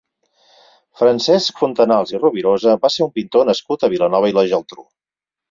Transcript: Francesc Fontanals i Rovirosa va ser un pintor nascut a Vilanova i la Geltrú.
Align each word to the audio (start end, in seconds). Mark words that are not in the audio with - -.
Francesc 1.01 1.59
Fontanals 1.63 2.13
i 2.15 2.21
Rovirosa 2.23 2.75
va 2.87 2.91
ser 2.95 3.05
un 3.07 3.13
pintor 3.19 3.47
nascut 3.53 3.87
a 3.89 3.93
Vilanova 3.95 4.35
i 4.35 4.39
la 4.41 4.47
Geltrú. 4.57 4.89